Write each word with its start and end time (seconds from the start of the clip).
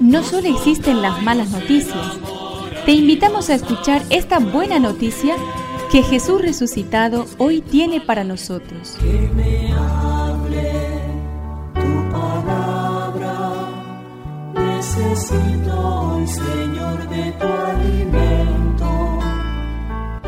No 0.00 0.22
solo 0.22 0.48
existen 0.48 1.02
las 1.02 1.22
malas 1.22 1.50
noticias, 1.50 2.18
te 2.84 2.92
invitamos 2.92 3.50
a 3.50 3.54
escuchar 3.54 4.02
esta 4.10 4.38
buena 4.38 4.78
noticia 4.78 5.36
que 5.90 6.02
Jesús 6.02 6.42
resucitado 6.42 7.26
hoy 7.38 7.60
tiene 7.62 8.00
para 8.00 8.24
nosotros. 8.24 8.96
Que 9.00 9.30
me 9.34 9.72
hable 9.72 10.72
tu 11.74 12.12
palabra, 12.12 13.68
necesito 14.54 16.14
hoy, 16.14 16.26
Señor, 16.26 17.08
de 17.08 17.32
tu 17.32 17.46
alimento. 17.46 19.18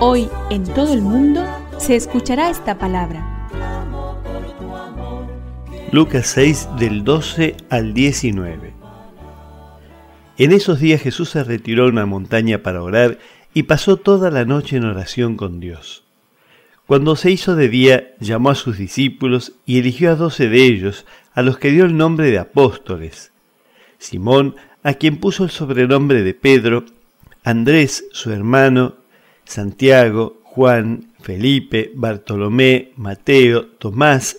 Hoy 0.00 0.28
en 0.50 0.64
todo 0.64 0.92
el 0.92 1.02
mundo 1.02 1.44
se 1.78 1.96
escuchará 1.96 2.50
esta 2.50 2.78
palabra. 2.78 3.35
Lucas 5.92 6.26
6 6.34 6.70
del 6.80 7.04
12 7.04 7.56
al 7.70 7.94
19. 7.94 8.72
En 10.36 10.52
esos 10.52 10.80
días 10.80 11.00
Jesús 11.00 11.30
se 11.30 11.44
retiró 11.44 11.84
a 11.84 11.88
una 11.88 12.06
montaña 12.06 12.58
para 12.58 12.82
orar 12.82 13.18
y 13.54 13.62
pasó 13.62 13.96
toda 13.96 14.32
la 14.32 14.44
noche 14.44 14.76
en 14.76 14.84
oración 14.84 15.36
con 15.36 15.60
Dios. 15.60 16.02
Cuando 16.86 17.14
se 17.14 17.30
hizo 17.30 17.54
de 17.54 17.68
día, 17.68 18.14
llamó 18.18 18.50
a 18.50 18.56
sus 18.56 18.78
discípulos 18.78 19.52
y 19.64 19.78
eligió 19.78 20.10
a 20.10 20.16
doce 20.16 20.48
de 20.48 20.64
ellos, 20.64 21.06
a 21.34 21.42
los 21.42 21.56
que 21.56 21.70
dio 21.70 21.84
el 21.84 21.96
nombre 21.96 22.32
de 22.32 22.40
apóstoles. 22.40 23.30
Simón, 23.98 24.56
a 24.82 24.94
quien 24.94 25.18
puso 25.18 25.44
el 25.44 25.50
sobrenombre 25.50 26.24
de 26.24 26.34
Pedro, 26.34 26.84
Andrés, 27.44 28.06
su 28.10 28.32
hermano, 28.32 28.96
Santiago, 29.44 30.40
Juan, 30.42 31.12
Felipe, 31.20 31.92
Bartolomé, 31.94 32.92
Mateo, 32.96 33.66
Tomás, 33.66 34.38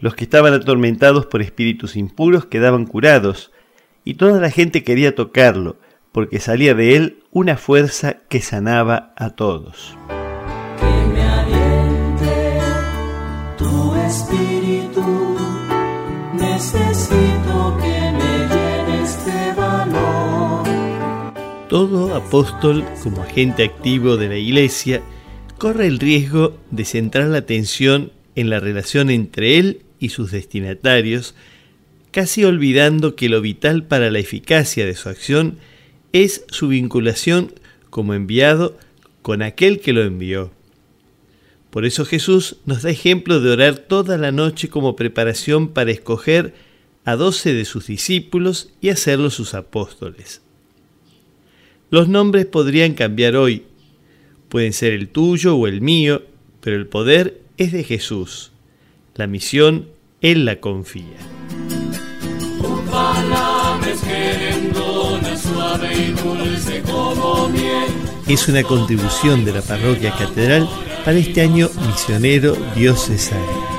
Los 0.00 0.14
que 0.14 0.24
estaban 0.24 0.54
atormentados 0.54 1.26
por 1.26 1.42
espíritus 1.42 1.94
impuros 1.94 2.46
quedaban 2.46 2.86
curados, 2.86 3.52
y 4.02 4.14
toda 4.14 4.40
la 4.40 4.50
gente 4.50 4.82
quería 4.82 5.14
tocarlo, 5.14 5.76
porque 6.10 6.40
salía 6.40 6.74
de 6.74 6.96
él 6.96 7.22
una 7.30 7.58
fuerza 7.58 8.14
que 8.30 8.40
sanaba 8.40 9.12
a 9.18 9.30
todos. 9.36 9.94
Que 10.78 11.06
me 11.06 11.22
aliente 11.22 12.60
tu 13.58 13.94
espíritu, 13.96 15.36
necesito 16.32 17.76
que 17.82 18.12
me 18.16 18.48
llenes 18.48 19.26
de 19.26 19.52
valor. 19.52 20.64
Todo 21.68 22.14
apóstol, 22.16 22.86
como 23.02 23.22
agente 23.22 23.64
activo 23.64 24.16
de 24.16 24.28
la 24.28 24.36
Iglesia, 24.36 25.02
corre 25.58 25.86
el 25.86 25.98
riesgo 25.98 26.56
de 26.70 26.86
centrar 26.86 27.26
la 27.26 27.38
atención 27.38 28.12
en 28.34 28.48
la 28.48 28.60
relación 28.60 29.10
entre 29.10 29.58
él 29.58 29.82
y 30.00 30.08
sus 30.08 30.32
destinatarios, 30.32 31.34
casi 32.10 32.42
olvidando 32.44 33.14
que 33.14 33.28
lo 33.28 33.40
vital 33.40 33.84
para 33.84 34.10
la 34.10 34.18
eficacia 34.18 34.84
de 34.84 34.96
su 34.96 35.08
acción 35.08 35.58
es 36.12 36.44
su 36.48 36.68
vinculación 36.68 37.52
como 37.90 38.14
enviado 38.14 38.76
con 39.22 39.42
aquel 39.42 39.80
que 39.80 39.92
lo 39.92 40.02
envió. 40.02 40.50
Por 41.70 41.84
eso 41.84 42.04
Jesús 42.04 42.56
nos 42.66 42.82
da 42.82 42.90
ejemplo 42.90 43.40
de 43.40 43.50
orar 43.50 43.76
toda 43.76 44.18
la 44.18 44.32
noche 44.32 44.68
como 44.68 44.96
preparación 44.96 45.68
para 45.68 45.92
escoger 45.92 46.52
a 47.04 47.14
doce 47.14 47.54
de 47.54 47.64
sus 47.64 47.86
discípulos 47.86 48.70
y 48.80 48.88
hacerlos 48.88 49.34
sus 49.34 49.54
apóstoles. 49.54 50.42
Los 51.90 52.08
nombres 52.08 52.46
podrían 52.46 52.94
cambiar 52.94 53.36
hoy, 53.36 53.64
pueden 54.48 54.72
ser 54.72 54.92
el 54.92 55.08
tuyo 55.08 55.56
o 55.56 55.66
el 55.66 55.80
mío, 55.80 56.22
pero 56.60 56.76
el 56.76 56.86
poder 56.86 57.40
es 57.56 57.72
de 57.72 57.84
Jesús. 57.84 58.49
La 59.20 59.26
misión 59.26 59.90
Él 60.22 60.46
la 60.46 60.60
confía. 60.60 61.18
Es 68.26 68.48
una 68.48 68.62
contribución 68.62 69.44
de 69.44 69.52
la 69.52 69.60
parroquia 69.60 70.16
catedral 70.16 70.66
para 71.04 71.18
este 71.18 71.42
año 71.42 71.68
misionero 71.86 72.56
diocesano. 72.74 73.69